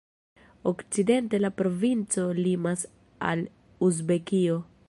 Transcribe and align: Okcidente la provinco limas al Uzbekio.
Okcidente 0.71 1.39
la 1.43 1.51
provinco 1.61 2.25
limas 2.41 2.89
al 3.33 3.49
Uzbekio. 3.91 4.63